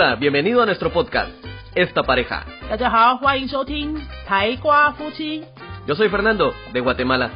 [0.00, 1.32] Hola, bienvenido a nuestro podcast,
[1.74, 2.46] Esta Pareja.
[5.88, 7.32] Yo soy Fernando, de Guatemala.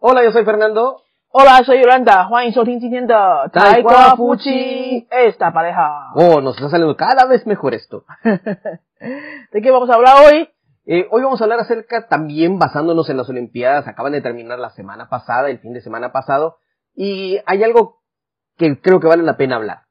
[0.00, 1.00] Hola, yo soy Fernando.
[1.30, 2.28] Hola, soy Yolanda.
[5.10, 6.10] Esta pareja.
[6.14, 8.04] Oh, nos ha salido cada vez mejor esto.
[9.50, 10.46] ¿De qué vamos a hablar hoy?
[10.92, 14.70] Eh, hoy vamos a hablar acerca, también basándonos en las Olimpiadas, acaban de terminar la
[14.70, 16.56] semana pasada, el fin de semana pasado,
[16.96, 18.00] y hay algo
[18.56, 19.82] que creo que vale la pena hablar.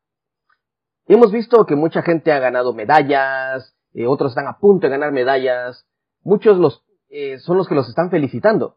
[1.07, 5.13] Hemos visto que mucha gente ha ganado medallas, eh, otros están a punto de ganar
[5.13, 5.87] medallas,
[6.21, 8.75] muchos los, eh, son los que los están felicitando.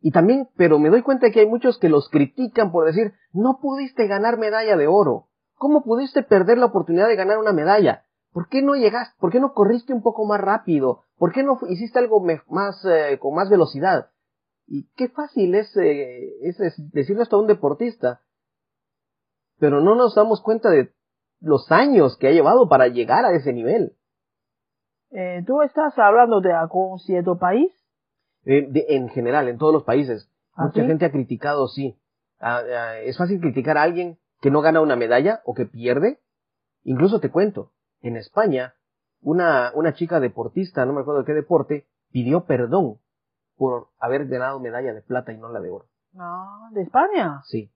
[0.00, 3.60] Y también, pero me doy cuenta que hay muchos que los critican por decir, no
[3.62, 5.28] pudiste ganar medalla de oro.
[5.54, 8.02] ¿Cómo pudiste perder la oportunidad de ganar una medalla?
[8.32, 9.14] ¿Por qué no llegaste?
[9.20, 11.05] ¿Por qué no corriste un poco más rápido?
[11.18, 14.10] ¿Por qué no hiciste algo más, eh, con más velocidad?
[14.66, 18.20] Y qué fácil es, eh, es esto a un deportista.
[19.58, 20.92] Pero no nos damos cuenta de
[21.40, 23.96] los años que ha llevado para llegar a ese nivel.
[25.10, 27.72] Eh, ¿Tú estás hablando de algún cierto país?
[28.44, 30.28] Eh, de- en general, en todos los países.
[30.54, 30.86] ¿Ah, Mucha sí?
[30.86, 31.98] gente ha criticado, sí.
[32.38, 36.20] Ah, ah, es fácil criticar a alguien que no gana una medalla o que pierde.
[36.82, 38.74] Incluso te cuento, en España,
[39.26, 42.98] una, una chica deportista, no me acuerdo de qué deporte, pidió perdón
[43.56, 45.86] por haber ganado medalla de plata y no la de oro.
[46.12, 47.40] No, de España.
[47.44, 47.72] Sí,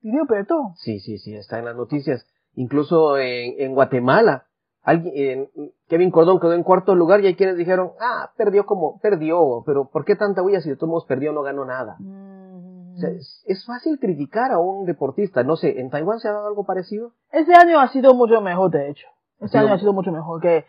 [0.00, 0.72] Pidió perdón.
[0.76, 2.26] sí, sí, sí, está en las noticias.
[2.54, 4.46] Incluso en, en Guatemala,
[4.82, 8.98] alguien, en- Kevin Cordón quedó en cuarto lugar y hay quienes dijeron, ah, perdió como,
[9.00, 11.96] perdió, pero ¿por qué tanta huella si de todos modos perdió no ganó nada?
[11.98, 12.94] Mm.
[12.94, 15.42] O sea, es, es fácil criticar a un deportista.
[15.42, 17.12] No sé, ¿en Taiwán se ha dado algo parecido?
[17.30, 19.06] Este año ha sido mucho mejor, de hecho.
[19.42, 20.64] Este año ha sido mucho mejor que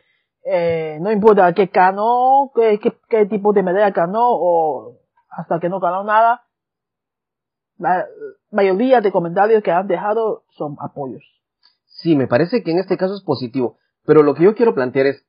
[0.45, 5.69] eh, no importa qué ganó, qué, qué, qué tipo de medalla ganó o hasta que
[5.69, 6.43] no ganó nada.
[7.77, 8.05] La
[8.51, 11.23] mayoría de comentarios que han dejado son apoyos.
[11.85, 13.77] Sí, me parece que en este caso es positivo.
[14.05, 15.25] Pero lo que yo quiero plantear es,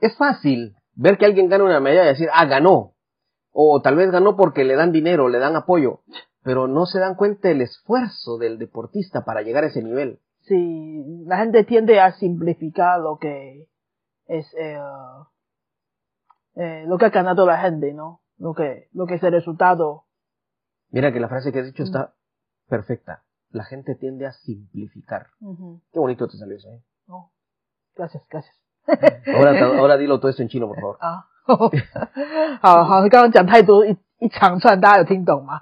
[0.00, 2.94] es fácil ver que alguien gana una medalla y decir, ah, ganó.
[3.52, 6.00] O tal vez ganó porque le dan dinero, le dan apoyo.
[6.42, 10.20] Pero no se dan cuenta del esfuerzo del deportista para llegar a ese nivel.
[10.45, 13.67] Sí, la gente tiende a simplificar lo que
[14.25, 14.79] es eh,
[16.55, 18.21] eh, lo que ha ganado la gente, ¿no?
[18.37, 20.05] Lo que, lo que es el resultado.
[20.89, 22.13] Mira que la frase que has dicho está
[22.67, 23.23] perfecta.
[23.51, 25.27] La gente tiende a simplificar.
[25.41, 25.81] Ujú.
[25.91, 26.81] Qué bonito te salió eso, ¿eh?
[27.07, 27.31] No.
[27.95, 28.55] Gracias, gracias.
[29.35, 31.25] Ahora, ahora dilo todo esto en chino, por favor.啊，
[32.61, 35.61] 好好，刚刚讲太多一一长串，大家有听懂吗？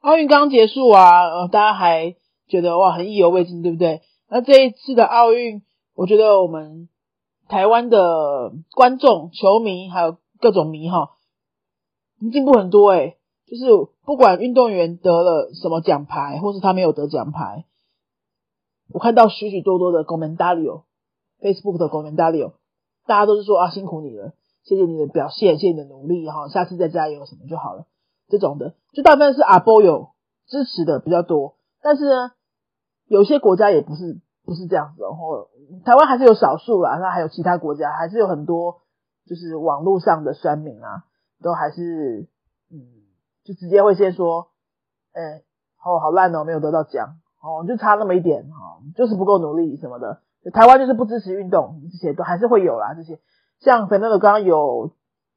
[0.00, 2.14] 奥运刚结束啊，呃，大家还
[2.47, 4.01] 觉得哇很意犹未尽，对不对？
[4.29, 5.61] 那这一次的奥运，
[5.95, 6.89] 我觉得我们
[7.47, 11.11] 台湾的观众、球迷还有各种迷哈，
[12.31, 13.65] 进步很多诶、就是
[14.05, 17.65] 不管运动员得了什么奖牌，或是他没有得奖牌，
[18.91, 20.85] 我看到许许多多的 c o m m e n t a r i o
[21.39, 22.53] f a c e b o o k 的 comentario，
[23.05, 24.33] 大家都是说啊辛苦你了，
[24.63, 27.85] 谢谢你的表现，谢谢你的努力哈，下次再加油什么就好了。
[28.29, 30.09] 这种的，就大部分是阿波有
[30.47, 32.31] 支持的比较多，但是呢，
[33.05, 35.49] 有些国家也不是不是这样子哦，然后
[35.85, 38.81] 台湾还是有少数啦，那还有其他国家还是有很多
[39.25, 41.03] 就是网络上的酸民啊，
[41.43, 42.27] 都还是
[42.71, 42.79] 嗯，
[43.43, 44.47] 就直接会先说，
[45.11, 45.43] 哎、
[45.83, 50.21] 哦好烂哦，没有得到奖哦，就差那么一点哦，就是不够努力什么的。
[50.51, 52.93] 台湾就是不支持运动，这些都还是会有啦。
[52.95, 53.19] 这些
[53.59, 54.91] 像 Fernando 刚刚有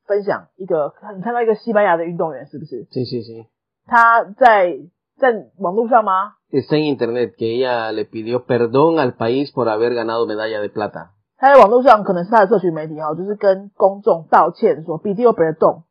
[0.05, 3.47] 分享一个，你看到一个西班牙的运动员是不是？Sí, sí, sí.
[3.87, 4.81] 他在
[5.19, 11.11] 在网络上吗？Está en internet que ella le pidió perdón al país por haber ganado medalla de plata.
[11.39, 15.85] 他在网络上可能是他的社群媒体哈，就是跟公众道歉说 e 别动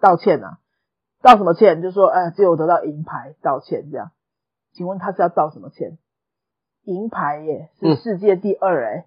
[0.00, 0.58] 道歉啊，
[1.22, 1.80] 道什么歉？
[1.80, 4.10] 就是说，哎，只有得到银牌道歉这样。
[4.74, 5.98] 请问他是要道什么歉？
[6.84, 9.06] 银牌耶，是嗯世界第二哎、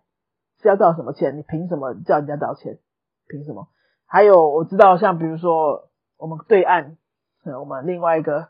[0.62, 1.38] 是要道什么歉？
[1.38, 2.80] 你凭什么叫人家道歉？
[3.28, 3.68] 凭什么？
[4.06, 6.98] 还有我知道，像比如说我们对岸，
[7.44, 8.50] 呃，我们另外一个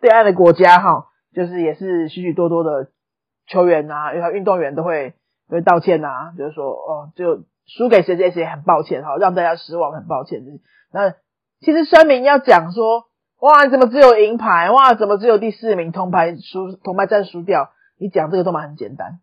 [0.00, 2.90] 对岸的国家哈，就是也是许许多多的
[3.46, 5.14] 球员啊，因为运动员都会
[5.48, 10.42] 会道歉呐、就是说哦，就输给谁谁谁很抱歉哈，让大家失望很抱歉。
[10.92, 11.10] 那
[11.60, 13.06] 其实声明要讲说，
[13.40, 14.70] 哇，怎么只有银牌？
[14.70, 15.92] 哇，怎么只有第四名？
[15.92, 17.70] 铜牌输，铜牌战输掉？
[17.98, 19.20] 你讲这个都蛮很简单，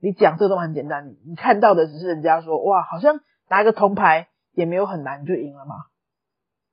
[0.00, 1.14] 你讲这个都蛮很简单。
[1.26, 5.74] 你看到的只是人家说，哇，好像拿一个铜牌也没有很难，就赢了嘛。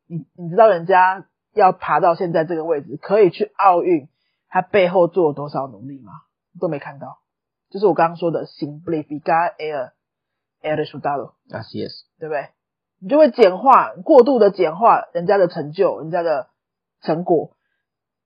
[0.07, 4.07] 你你知道人家要爬到现在这个位置，可以去奥运，
[4.47, 6.13] 他背后做了多少努力吗？
[6.59, 7.19] 都没看到。
[7.69, 9.91] 就是我刚刚说的 simplificar el
[10.61, 12.03] el resultado，Así es.
[12.19, 12.49] 对不对？
[12.99, 16.49] 你就会简化，过度的简化人家的成就，人家的
[17.01, 17.55] 成果，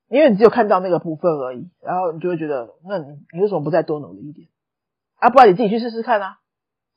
[0.10, 4.50] 因为你只有看到那个部分而已，然后你就会觉得，那你你为什么不再多努力一点？
[5.18, 6.40] 啊，不然你自己去试试看啊。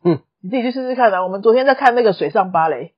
[0.02, 1.22] 嗯，你自己去试试看啊。
[1.22, 2.94] 我们昨天在看那个水上芭蕾，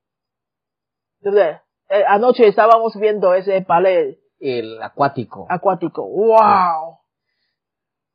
[1.23, 1.59] 对不对？
[1.91, 5.49] 哎，anoche estábamos viendo ese ballet El acuático.
[5.49, 6.99] acuático，哇哦，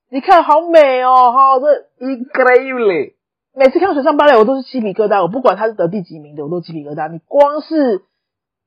[0.10, 3.16] 你看好美哦，哈，这 Increíble.
[3.54, 5.22] 每次看水上芭蕾，我都是鸡皮疙瘩。
[5.22, 7.10] 我不管他是得第几名的，我都鸡皮疙瘩。
[7.10, 8.06] 你光是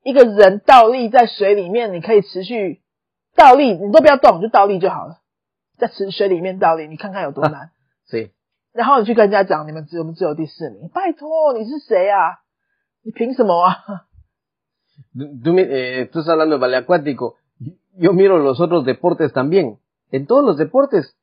[0.02, 2.82] 一个人倒立在水里面，你可以持续
[3.34, 5.20] 倒立，你都不要动，就倒立就好了，
[5.78, 7.70] 在池水里面倒立，你看看有多难。
[8.10, 8.30] Sí.
[8.72, 12.38] 然后你去跟人家讲，你们只我们只有第四名，拜托，你是谁啊？
[13.02, 13.76] 你凭什么啊？
[15.17, 17.35] Tú, tú me- eh, tú estás hablando de ballet acuático.
[17.95, 19.79] Yo miro los otros deportes también.
[20.11, 21.15] En todos los deportes,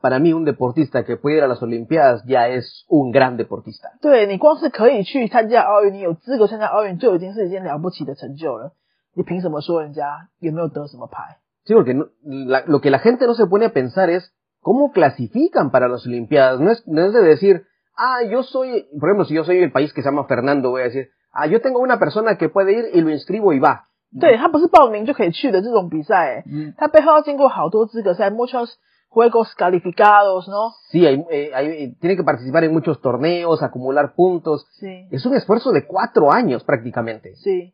[0.00, 3.90] para mí un deportista que puede ir a las Olimpiadas ya es un gran deportista.
[4.00, 8.72] 对你光是可以去参加奥运，你有资格参加奥运，就已经是一件了不起的成就了。
[9.14, 11.38] 你凭什么说人家有没有得什么牌？
[11.66, 14.32] Sí, porque no- la- lo que la gente no se pone a pensar es
[14.62, 16.60] cómo clasifican para las Olimpiadas.
[16.60, 19.70] No es, no es de decir, ah, yo soy, por ejemplo, si yo soy el
[19.70, 22.72] país que se llama Fernando, voy a decir, ah, yo tengo una persona que puede
[22.72, 23.86] ir y lo inscribo y va.
[24.18, 26.74] 对他不是报名就可以去的这种比赛，哎， Mm.
[26.76, 28.72] 他背后要经过好多资格赛，muchos
[29.08, 30.72] juegos calificados，¿no？
[30.90, 34.66] Sí, hay, eh, hay- eh, tiene que participar en muchos torneos, acumular puntos.
[34.80, 37.36] 是 Es un esfuerzo de cuatro años prácticamente.
[37.36, 37.70] 是，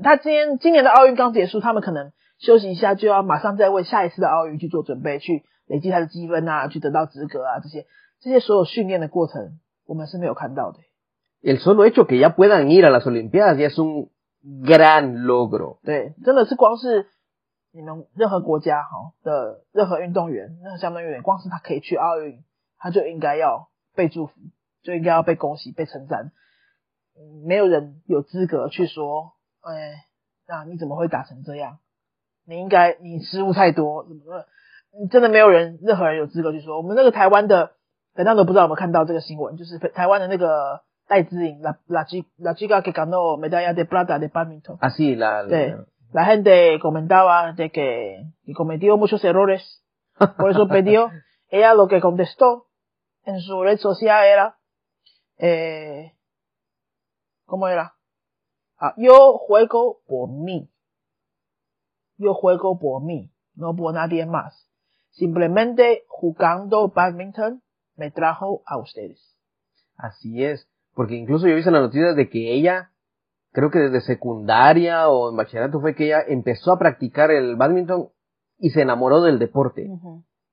[0.00, 7.86] 他今天今年的奥运刚结束，他们可能休息一下，就要马上再为下一次的奥运去做准备，去累积他的积分啊，去得到资格啊，这些
[8.20, 10.78] 这些所有训练的过程，我们是没有看到的。
[11.45, 14.09] El solo hecho que ya puedan ir a las Olimpiadas ya es un
[14.41, 15.77] gran logro.
[15.83, 17.07] 对，真的是光是
[17.71, 22.43] 你们任何国家哈的任何运动员，任何项目运动员，光是他可以去奥运，
[22.79, 24.33] 他就应该要被祝福，
[24.81, 26.31] 就应该要被恭喜、被称赞。
[27.15, 30.05] 嗯没有人有资格去说，哎，
[30.47, 31.77] 那你怎么会打成这样？
[32.47, 34.47] 你应该你失误太多，怎么了？
[34.99, 36.77] 你真的没有人，任何人有资格去说。
[36.77, 37.73] 我们那个台湾的，
[38.15, 44.78] 本当都不知道有没有看到这个新闻，就是台湾的那个 戴资颖，la la chica la chica que ganó medalla de plata de badminton。
[44.80, 45.84] Así, la, la- Sí.
[46.12, 49.82] la gente comentaba de que, que cometió muchos errores,
[50.38, 51.10] por eso perdió.
[51.48, 52.66] Ella lo que contestó
[53.24, 54.56] en su red social era,
[55.38, 56.12] eh,
[57.44, 57.94] ¿cómo era?
[58.78, 60.70] Ah, yo juego por mí.
[62.18, 64.68] Yo juego por mí, no por nadie más.
[65.10, 67.62] Simplemente jugando badminton
[67.96, 69.36] me trajo a ustedes.
[69.96, 70.68] Así es.
[70.94, 72.90] Porque incluso yo he visto en las noticias de que ella,
[73.52, 78.08] creo que desde secundaria o en bachillerato fue que ella empezó a practicar el badminton
[78.58, 79.88] y se enamoró del deporte.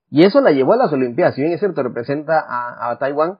[0.10, 1.36] Y eso la llevó a las Olimpiadas.
[1.36, 3.40] Si bien es cierto, representa a, a Taiwán,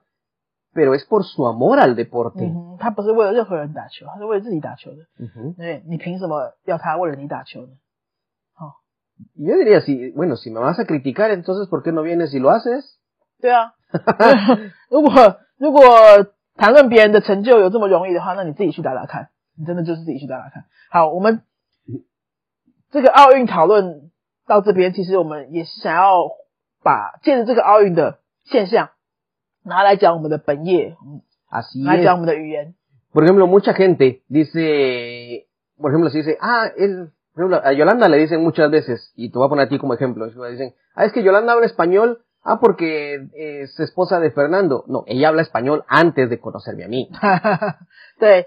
[0.74, 2.44] pero es por su amor al deporte.
[2.44, 5.08] 嗯哼，他不是为了任何人打球，他是为了自己打球的。
[5.18, 5.56] Ujú.
[5.56, 7.70] 对你凭什么要他为了你打球呢？
[9.36, 12.34] Y Yo diría, si, bueno, si me vas a criticar, entonces ¿por qué no vienes
[12.36, 13.00] y lo haces?
[13.42, 13.74] 对啊，
[14.92, 15.82] 如果如果
[16.57, 19.29] 谈论别人的成就有这么容易的话，那你自己去打打看，
[19.59, 20.65] 你真的就是自己去打打看。
[20.91, 21.43] 好，我们
[22.91, 24.11] 这个奥运讨论
[24.47, 26.31] 到这边，其实我们也是想要
[26.83, 28.91] 把借着这个奥运的现象
[29.65, 32.05] 拿来讲我们的本业，嗯 Así 拿来 es.
[32.05, 32.75] 讲我们的语言。
[33.13, 35.47] Por ejemplo, mucha gente dice,
[35.77, 39.31] por ejemplo, si dice, ah, él, por ejemplo, a Yolanda le dicen muchas veces, y
[39.31, 42.23] te voy a poner a ti como ejemplo, dicen, ah, es que Yolanda habla español,
[42.43, 44.85] ah, porque es esposa de Fernando.
[44.87, 47.09] No, ella habla español antes de conocerme a mí.
[48.21, 48.47] 对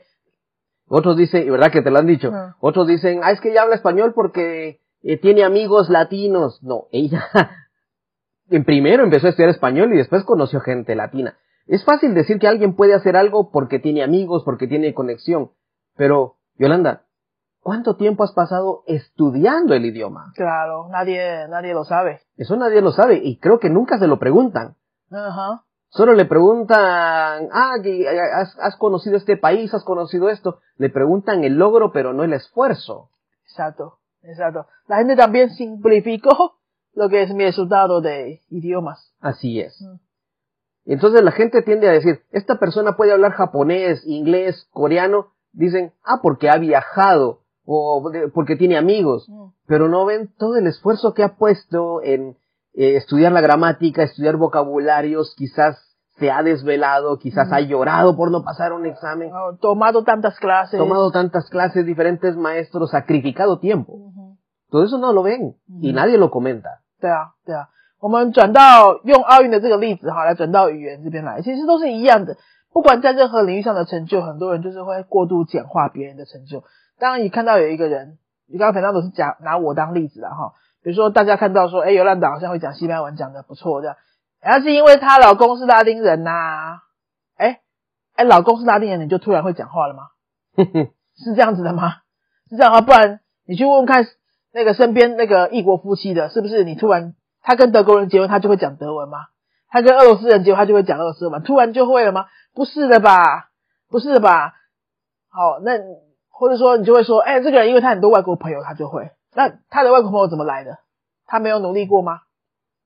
[0.87, 3.63] ，Otros dicen, y verdad que te lo han dicho, otros dicen, ah, es que ella
[3.63, 6.61] habla español porque eh, tiene amigos latinos.
[6.63, 7.27] No, ella
[8.49, 11.37] en primero empezó a estudiar español y después conoció gente latina.
[11.67, 15.51] Es fácil decir que alguien puede hacer algo porque tiene amigos, porque tiene conexión,
[15.95, 17.04] pero, Yolanda,
[17.65, 20.31] ¿cuánto tiempo has pasado estudiando el idioma?
[20.35, 22.21] claro, nadie nadie lo sabe.
[22.37, 24.75] Eso nadie lo sabe y creo que nunca se lo preguntan.
[25.09, 30.59] 嗯哼，Solo le preguntan, ah, que has, has conocido este país, has conocido esto.
[30.77, 33.09] Le preguntan el logro, pero no el esfuerzo.
[33.43, 34.67] exacto, exacto.
[34.87, 36.59] La gente también simplificó
[36.93, 39.11] lo que es mi resultado de idiomas.
[39.21, 39.81] Así es.
[39.81, 40.91] Mm.
[40.91, 45.33] Entonces la gente tiende a decir, esta persona puede hablar japonés, inglés, coreano.
[45.51, 49.28] Dicen, ah, porque ha viajado o de- porque tiene amigos.
[49.28, 49.52] Mm.
[49.66, 52.36] Pero no ven todo el esfuerzo que ha puesto en
[52.74, 55.76] eh, estudiar la gramática, estudiar vocabularios, quizás
[56.18, 57.54] se ha desvelado, quizás Mm.
[57.54, 59.30] ha llorado por no pasar un examen.
[59.32, 60.78] Oh, tomado tantas clases.
[60.78, 63.92] tomado tantas clases, diferentes maestros, sacrificado tiempo.
[63.94, 64.36] 嗯哼
[64.70, 65.94] Todo eso no lo ven y Mm.
[65.96, 66.80] nadie lo comenta.
[67.00, 67.68] 对啊，对啊。
[68.00, 72.36] 我们转到用奥运的这个例子哈，来转到语言这边来，其实都是一样的。
[72.72, 76.62] 不管在任何领域上的成就，很多人就是会过度简化别人的成就。
[76.99, 80.53] 当你看到有一个人你刚刚平常都是讲拿我当例子了哈。
[80.83, 83.97] 比如说大家看到说，哎，尤兰达好像会讲西班牙文，讲的不错这样，
[84.41, 86.79] 而是因为她老公是拉丁人呐。
[87.37, 87.61] 哎
[88.15, 90.03] 哎，老公是拉丁人，你就突然会讲话了吗？
[91.17, 91.95] 是这样子的吗？
[92.49, 94.05] 是这样啊，不然你去问问看
[94.53, 99.17] 那个身边那个异国夫妻的，是不是你突然他跟德国人结婚，他就会讲德文吗？
[99.69, 102.27] 他跟俄罗斯人结婚，他就会讲俄罗斯文，突然就会了吗？
[102.53, 103.49] 不是的吧？
[103.89, 104.53] 不是的吧？
[105.29, 105.73] 好，那
[106.37, 109.11] 或者说你就会说，哎，这个人因为他很多外国朋友，他就会。
[109.33, 110.79] 那他的外国朋友怎么来的？
[111.25, 112.19] 他没有努力过吗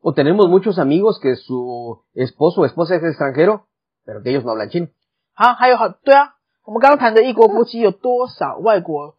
[0.01, 3.61] ？O tenemos muchos amigos que su esposo o esposa es extranjero,
[4.05, 4.89] pero que ellos no hablan chino.
[5.33, 9.15] 好，还有好，对啊，我们刚刚谈的异国夫妻有多少外国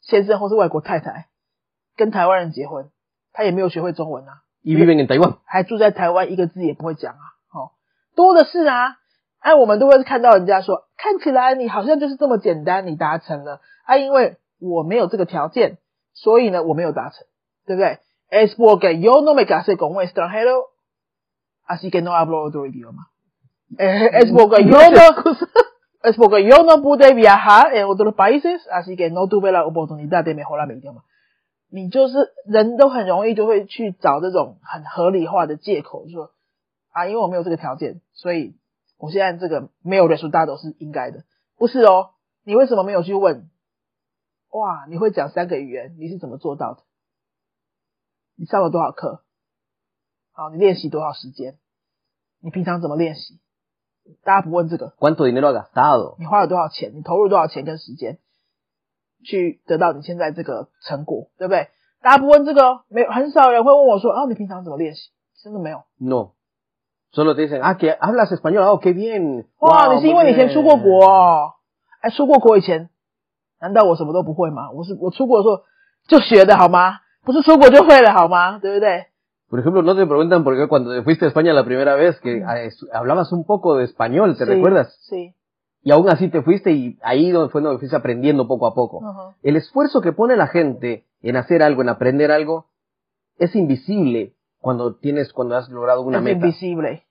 [0.00, 1.28] 先生或是外国太太
[1.96, 2.90] 跟台湾人结婚，
[3.32, 4.42] 他也没有学会中文啊
[5.44, 7.20] 还住在台湾，一个字也不会讲啊。
[7.48, 7.74] 好，
[8.16, 8.96] 多的是啊。
[9.46, 15.78] 哎，我们都会看到人家说，看起来你好像就是这么简单，你达成了啊，因为我没有这个条件，
[16.14, 17.28] 所以呢，我没有达成，
[17.64, 20.64] 对不对？Es porque yo no me casé con un extranjero,
[21.64, 23.06] así que no hablo otro idioma.
[23.78, 25.38] Es porque yo no,
[26.02, 30.24] es porque yo no pude viajar en otros países, así que no tuve la oportunidad
[30.24, 31.04] de mejorar mi idioma.
[31.70, 36.32] 你就是人都很容易就会去找这种很合理化的借口，说
[36.90, 38.56] 啊，因为我没有这个条件，所以。
[38.98, 41.24] 我现在这个没有 result 是应该的，
[41.56, 42.10] 不是哦？
[42.44, 43.50] 你为什么没有去问？
[44.50, 46.82] 哇，你会讲三个语言，你是怎么做到的？
[48.36, 49.24] 你上了多少课？
[50.32, 51.58] 好，你练习多少时间？
[52.40, 53.40] 你平常怎么练习？
[54.22, 54.94] 大家不问这个。
[54.98, 56.16] ¿Cuánto dinero gastado？
[56.18, 56.92] 你花了多少钱？
[56.94, 58.20] 你投入多少钱跟时间，
[59.24, 61.68] 去得到你现在这个成果，对不对？
[62.00, 65.10] 大家不问这个，没有很少人会问我说：“啊，你平常怎么练习？”
[65.42, 65.82] 真的没有。
[65.98, 66.35] No。
[67.15, 69.45] solo te dicen, ah, que hablas español, oh, qué bien.
[69.59, 71.53] 哇，你是因为你以前出过国哦？
[72.01, 72.89] 哎，出过国以前，
[73.59, 74.71] 难道我什么都不会吗？
[74.71, 75.63] 我是我出国的时候
[76.07, 76.99] 就学的好吗？
[77.23, 78.59] 不是出国就会了好吗？
[78.59, 79.05] 对不对？
[79.49, 82.41] Por ejemplo, no te preguntan por qué cuando fuiste a España la primera vez que
[82.93, 84.97] hablabas un poco de español, ¿te recuerdas?
[85.01, 85.33] Sí.
[85.83, 89.01] Y aún así te fuiste y ahí fue donde fuiste aprendiendo poco a poco.
[89.43, 92.67] El esfuerzo que pone la gente en hacer algo, en aprender algo,
[93.37, 96.37] es invisible cuando tienes, cuando has logrado una meta.
[96.37, 97.03] Es invisible.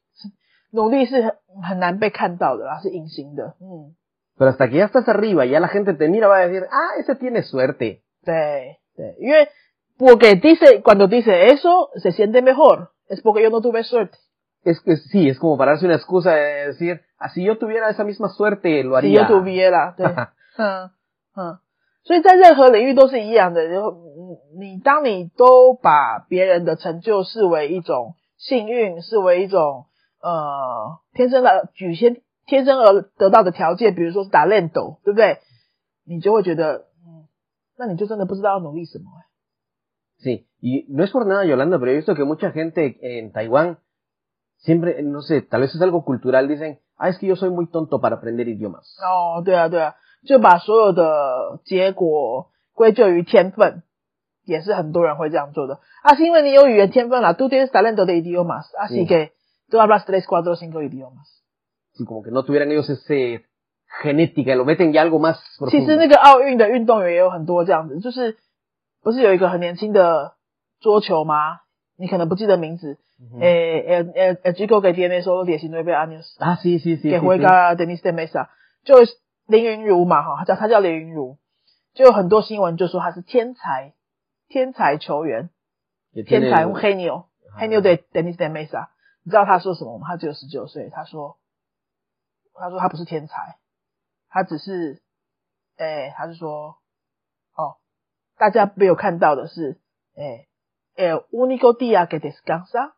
[0.75, 1.32] 努力是很
[1.62, 3.54] 很难被看到的啦，是隐形的。
[3.60, 3.94] 嗯。
[4.38, 7.14] Pero hasta que ya estás arriba, ya la gente te mira, va a decir, ah, ese
[7.14, 8.02] tiene suerte.
[8.25, 9.49] 对对，因为
[9.99, 14.16] porque dice cuando dice eso se siente mejor, es porque yo no tuve suerte.
[14.64, 17.90] Es que sí, es como para darse una excusa de decir, ah, si yo tuviera
[17.90, 19.26] esa misma suerte, lo haría.
[19.26, 20.06] Si yo tuviera, 对，
[20.56, 20.90] 嗯
[21.34, 21.58] 嗯，
[22.04, 23.68] 所以在任何领域都是一样的。
[23.68, 23.96] 就
[24.58, 29.87] 你当你都把别人的成就视为一种幸运，视为一种
[30.25, 35.38] 呃，天生的举先天生而得到的条件，比如说是打练斗，对不对？
[36.03, 37.29] 你就会觉得，嗯，
[37.77, 39.05] 那你就真的不知道要努力什么。
[40.24, 43.77] Sí, y no es por nada, Yolanda, pero he visto que mucha gente en Taiwán
[44.58, 47.67] siempre, no sé, tal vez es algo cultural, dicen, ah, es que yo soy muy
[47.67, 48.86] tonto para aprender idiomas.
[49.03, 49.94] 哦，对啊，对啊，
[50.25, 53.84] 就把所有的结果归咎于天分，
[54.44, 55.82] 也是很多人会这样做的。
[56.01, 59.34] 啊，是因为你有语言天分啦，tú tienes talento de idiomas, así que
[59.69, 61.43] tú hablas tres, cuatro, cinco idiomas.
[61.93, 63.45] Sí, como que no tuvieran ellos ese
[64.01, 65.72] genética, lo meten ya algo más profundo.
[65.72, 68.38] 其实那个奥运的运动员也有很多这样子，就是
[69.01, 70.36] 不是有一个很年轻的
[70.81, 71.62] 桌球吗？
[71.98, 72.98] 你可能不记得名字。
[73.39, 78.50] 诶诶诶诶，Chico 给 DNA 说典型诺贝尔 años 啊，是是是，给回个 Denis de Mesa，
[78.84, 78.95] 就
[79.48, 81.38] 林云如嘛哈，他叫他叫林云如，
[81.93, 83.93] 就有很多新闻就说他是天才
[84.50, 85.50] 天才球员，
[86.27, 88.88] 天才黑牛黑牛对 Denis de Mesa。
[89.25, 90.08] 你知道他说什么吗？
[90.08, 90.91] 他只有十九岁。
[90.91, 91.39] 他说
[92.53, 93.58] ：“他说他不是天才，
[94.29, 95.01] 他只是……
[95.77, 96.77] 哎，他是说，
[97.55, 97.77] 哦，
[98.38, 99.82] 大家没有看到的是，
[100.15, 100.48] 哎
[100.96, 102.94] ，el único día que descansa,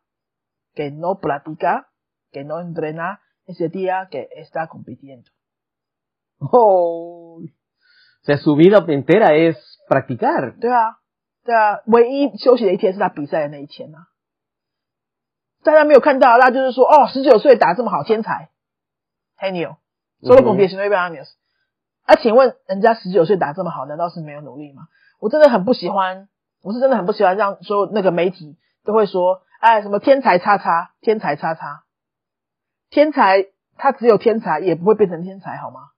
[0.74, 1.86] que no practica,
[2.30, 5.30] que no entrena, ese día que está compitiendo。
[6.38, 7.40] 哦
[8.22, 9.56] ，sea su vida entera es
[9.88, 10.60] practicar。
[10.60, 10.98] 对啊，
[11.42, 14.06] 对啊，唯一休息的一天是他比赛的那一天呐。”
[15.62, 18.50] 大家没有看到，那就是说，哦，十九岁打这么好，天才，
[19.36, 19.76] 黑牛
[20.22, 21.28] años。
[22.04, 24.88] 啊，请问人家十九岁打这么好，难道是没有努力吗？
[25.20, 26.28] 我真的很不喜欢，
[26.62, 31.84] 我是真的很不喜欢让说那个媒体都会说，哎，什么天才叉叉，天才叉叉，
[32.90, 33.46] 天才
[33.76, 35.90] 他只有天才，也不会变成天才，好吗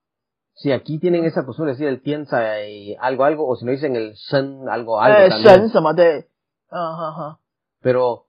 [0.53, 2.67] ？Sí, aquí tienen esa costumbre decir el 天才
[2.99, 5.41] algo algo o si no dicen el 神 algo algo。
[5.41, 6.27] 神什么对，
[6.69, 7.37] 嗯哼哼。
[7.81, 8.25] Pero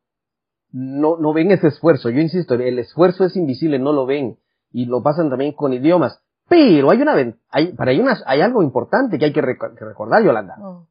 [0.72, 2.10] no, no ven ese esfuerzo.
[2.10, 4.38] Yo insisto, el esfuerzo es invisible, no lo ven.
[4.70, 6.22] Y lo pasan también con idiomas.
[6.48, 7.14] Pero hay una,
[7.50, 10.56] hay, para hay, unas, hay algo importante que hay que, recordar, Yolanda.
[10.60, 10.88] Oh.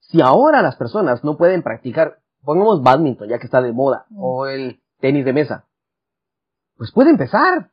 [0.00, 4.40] Si ahora las personas no pueden practicar, pongamos badminton, ya que está de moda, oh.
[4.40, 5.66] o el tenis de mesa,
[6.76, 7.70] pues puede empezar.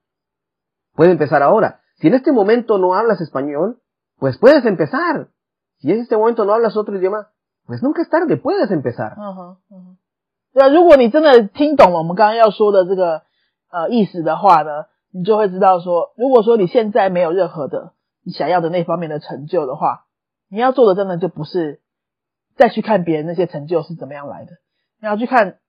[0.93, 1.81] Puede empezar ahora.
[1.95, 3.81] Si en este momento no hablas español,
[4.17, 5.29] pues puedes empezar.
[5.77, 7.29] Si en este momento no hablas otro idioma,
[7.65, 9.15] pues nunca es tarde, puedes empezar.
[10.53, 13.23] 对啊，如果你真的听懂了我们刚刚要说的这个
[13.69, 20.05] 呃意思的话呢，你就会知道说，如果说你现在没有任何的你想要的那方面的成就的话，
[20.49, 21.81] 你要做的真的就不是
[22.55, 24.51] 再去看别人那些成就是怎么样来的，
[24.99, 25.59] 你要去看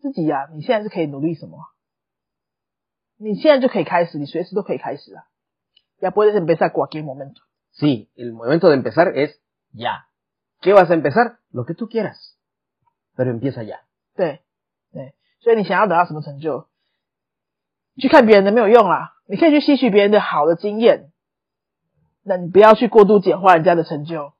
[0.00, 1.58] 自己呀、你现在是可以努力什么、
[3.18, 5.24] 你现在就可以开始，你随时都可以开始啊。
[5.98, 7.40] Ya puedes empezar cualquier momento。
[7.72, 9.40] Sí, el momento de empezar es
[9.72, 10.06] ya.
[10.60, 11.38] ¿Qué vas a empezar?
[11.50, 12.36] Lo que tú quieras.
[13.16, 13.78] Pero empieza ya.
[14.14, 14.40] 对
[14.92, 16.66] 对，所以你想要得到什么成就，
[18.00, 21.10] 去看别人的没有用啦，你可以去吸取别人的好的经验，
[22.22, 24.32] 那你不要去过度简化人家的成就，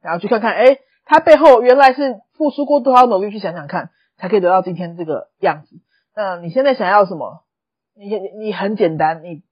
[0.00, 5.80] 然后去看看，哎，他背后原来是付出过多少努力，去想想看，才可以得到今天这个样子。
[6.14, 7.44] 那你现在想要什么？
[7.94, 9.42] 你你很简单，你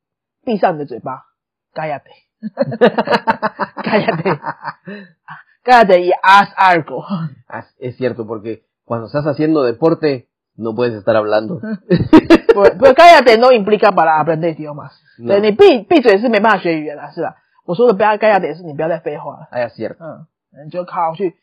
[0.44, 1.24] 闭上你的嘴巴，
[1.72, 2.10] 嘎呀得，
[3.82, 4.22] 嘎呀得，
[5.65, 7.03] 嘎呀得y haz algo。
[7.47, 11.59] Ah, Es cierto, porque cuando estás haciendo deporte, no puedes estar hablando.
[12.53, 14.91] 不不，刚才点都 implica para aprender idiomas。
[15.17, 15.27] No.
[15.29, 17.35] 对你闭闭嘴是没办法学语言啦，是吧？
[17.65, 19.95] 我说的不要该要点是你不要再废话了， Ah, es cierto.
[19.99, 20.27] 嗯，
[20.65, 21.35] 你就好好去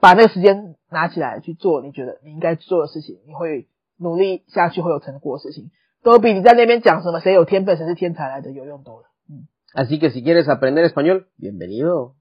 [0.00, 5.70] 把那个时间拿起来去做你觉得你应该做的事情，你会努力下去会有成果的事情，
[6.02, 9.04] 都比你在那边讲什么谁有天分谁是天才来的有用多了。
[9.30, 12.14] 嗯， Así que si quieres aprender español, bienvenido.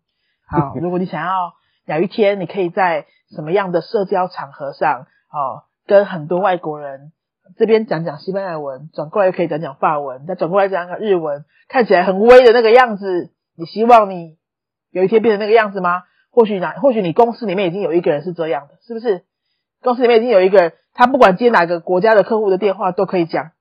[0.49, 1.53] 好， 如果你想要
[1.85, 7.13] 有一天你可以在什么样的社交场合上，哦，跟很多外国人
[7.57, 14.37] 这边讲讲西班牙文，转过来又可以讲讲法文，再转过来讲讲日文，看起来很威的那个样子，你希望你
[14.91, 16.03] 有一天变成那个样子吗？
[16.31, 19.25] 或许哪，或许你公司里面已经有一个人是这样的，是不是？
[19.83, 23.53] 公司里面已经有一个人，他不管接哪个国家的客户的电话都可以讲，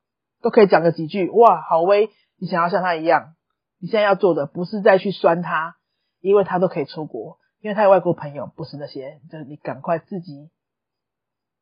[0.42, 2.10] 都可以讲个几句，哇，好威！
[2.40, 3.36] 你想要像他一样，
[3.80, 5.77] 你现在要做的不是再去酸他，
[6.28, 10.50] 因为他都可以出国，因为他有外国朋友，不是那些，就是你赶快自己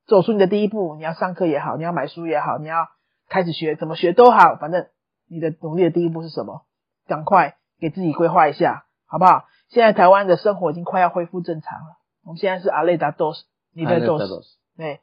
[0.08, 0.96] 走出你的第一步。
[0.96, 2.88] 你要上课也好，你要买书也好，你要
[3.30, 4.88] 开始学，怎么学都好，反正
[5.28, 6.66] 你的努力的第一步是什么？
[7.06, 9.46] 赶快给自己规划一下，好不好？
[9.70, 14.56] 现在台湾的生活已经快要恢复正常了，我们现在是阿雷达 dos，你的 Alerta dos，dos.
[14.78, 15.02] 对，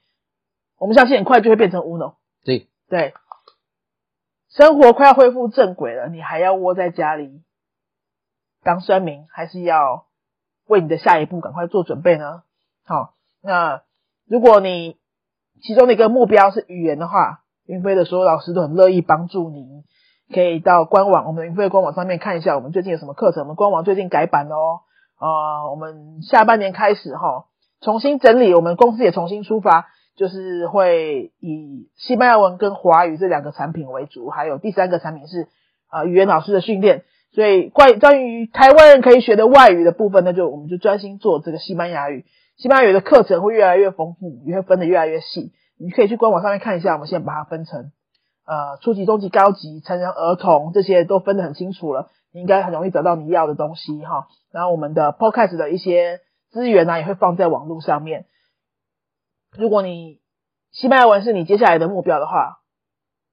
[0.78, 2.14] 我们相信很快就会变成 uno。
[2.44, 2.66] Sí.
[2.88, 3.14] 对，
[4.48, 7.42] 生活快要恢复正轨了，你还要窝在家里
[8.62, 10.06] 当酸民，还是要
[10.66, 12.42] 为你的下一步赶快做准备呢？
[12.84, 13.82] 好，那
[14.26, 14.96] 如果你
[15.62, 19.84] 其中的一个目标是语言的话，云飞的所有老师都很乐意帮助你，
[20.32, 23.42] 可以到官网，我们云飞的官网上面看一下我们最近有什么课程。
[23.42, 24.80] 我们官网最近改版了哦，
[25.18, 27.46] 呃，我们下半年开始哈，
[27.80, 29.88] 重新整理，我们公司也重新出发。
[30.14, 35.48] 就是会以西班牙文跟华语这两个产品为主，还有第三个产品是
[35.90, 37.04] 呃语言老师的训练。
[37.32, 42.26] 所以关关于台湾人可以学的外语的部分，那就我们就专心做这个西班牙语。
[42.56, 45.52] 西班牙语的课程会越来越丰富，也会分得越来越细。
[45.78, 47.90] 你可以去官网上面看一下，我们现在把它分成
[48.46, 54.28] 呃初级、中级、高级、成人、儿童这些都分得很清楚了，你应该很容易找到你要的东西哈。
[54.52, 58.26] 然后我们的 Podcast 的一些资源呢、也会放在网络上面。
[59.56, 60.20] 如果你
[60.70, 62.58] 西班牙文是你接下来的目标的话，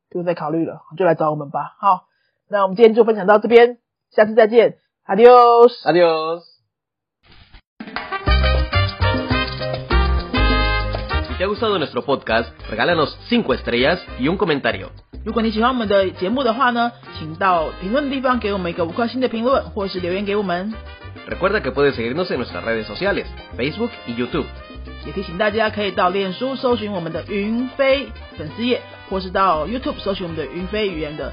[0.09, 1.75] 不用再考虑了，就来找我们吧。
[1.79, 2.05] 好，
[2.47, 3.77] 那我们今天就分享到这边，
[4.10, 5.72] 下次再见，Adios。
[5.84, 6.42] Adiós.
[11.26, 14.90] Si te ha gustado nuestro podcast, regálanos 5 estrellas y un comentario.
[15.24, 20.72] 如果你喜欢我们的节目的话呢，请到评论的地方给我们一个五颗星的评论，或是留言给我们。
[21.26, 24.44] Recuerda que puedes seguirnos en nuestras redes sociales, Facebook y YouTube.
[25.06, 31.32] 也提醒大家可以到脸书搜寻我们的云飞粉丝页，或是到 YouTube 搜寻我们的云飞语言的